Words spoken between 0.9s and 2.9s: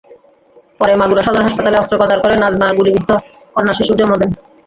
মাগুরা সদর হাসপাতালে অস্ত্রোপচার করে নাজমা